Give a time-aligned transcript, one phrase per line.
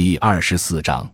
[0.00, 1.10] 第二十四章，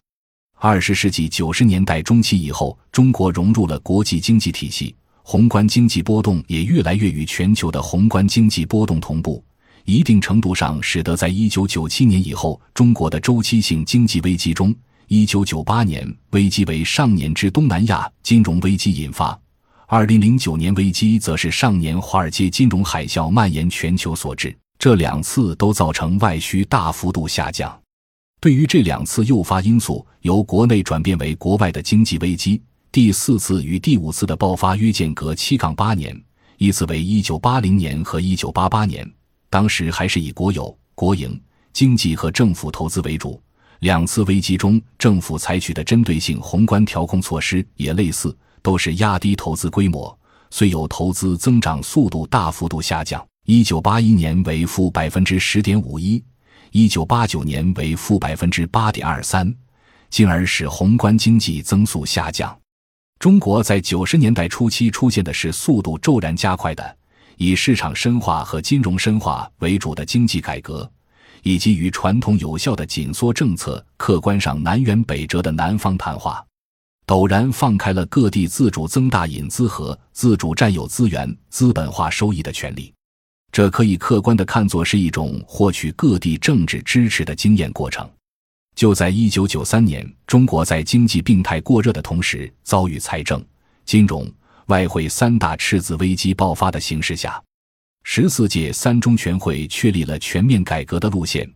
[0.59, 9.43] 二十世纪九十年代中期以后，中国融入了国际经济体系，宏观经济波动也越来越与全球的宏观经济波动同步，
[9.87, 14.77] 一定程度上使得在一九九七年以后，中国的周期性经济危机中，
[15.09, 19.41] 一九九八年危机为上年之东南亚金融危机引发，
[19.87, 24.55] 二零零九年危机则是上年华尔街金融海啸蔓延全球所致。
[24.79, 27.75] 这两次都造成外需大幅度下降。
[28.45, 32.61] 对于这两次诱发因素由国内转变为国外的经济危机，
[32.93, 36.15] 第四次与第五次的爆发约间隔七杠八年，
[36.59, 39.11] 依次为一九八零年和一九八八年。
[39.49, 41.41] 当时还是以国有、国营
[41.73, 43.43] 经济和政府投资为主。
[43.79, 50.15] 两次危机中，政府采取的针对性宏观调控措施也类似，都是压低投资规模，
[50.51, 53.27] 虽有投资增长速度大幅度下降。
[53.47, 56.23] 一九八一年为负百分之十点五一，
[56.77, 59.55] 一九八九年为负百分之八点二三，
[60.11, 62.53] 进而使宏观经济增速下降。
[63.21, 66.97] 中国在九十年代初期出现的是速度骤然加快的
[67.37, 70.91] 以市场深化和金融深化为主的经济改革，
[71.45, 76.45] 以及与传统有效的紧缩政策客观上南辕北辙的南方谈话，
[77.07, 82.93] 陡然放开了各地自主增大引资和自主占有资源、资本化收益的权利。
[83.55, 88.05] 这可以客观地看作是一种获取各地政治支持的经验过程。
[88.75, 93.41] 就在一九九三年，中国在经济病态过热的同时，遭遇财政、
[93.85, 94.29] 金融、
[94.67, 97.41] 外汇三大赤字危机爆发的形势下，
[98.03, 101.49] 十四届三中全会确立了全面改革的路线。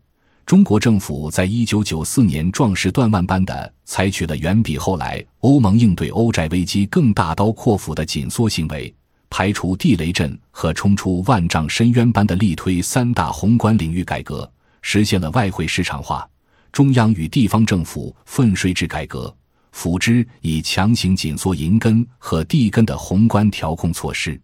[0.47, 8.95] 中国政府在一九九四年壮士断腕般地采取了远比后来欧盟应对欧债危机更大刀阔斧的紧缩行为。
[9.31, 14.51] 排除地雷阵和冲出万丈深渊般的力推三大宏观领域改革，
[14.83, 16.29] 实现了外汇市场化、
[16.73, 19.35] 中央与地方政府分税制改革，
[19.73, 24.41] 辅之以强行紧缩银根和地根的宏观调控措施。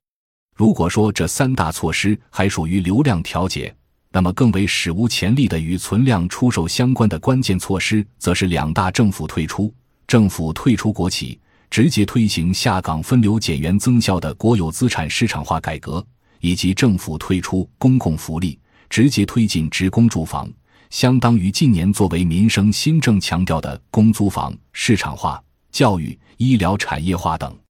[0.54, 3.74] 如果说这三大措施还属于流量调节，
[4.12, 9.74] 那么更为史无前例的与存量出售相关的关键措施，则是两大政府退出，
[10.06, 11.40] 政府退出国企。
[11.70, 16.04] 直接推行下岗分流减员增效的国有资产市场化改革，
[16.40, 18.58] 以及政府推出公共福利，
[18.88, 20.48] 直接推进职工住房，
[20.90, 25.42] 相当于近年作为民生新政强调的公租房市场化、
[25.72, 27.63] 教育、医疗产业化等。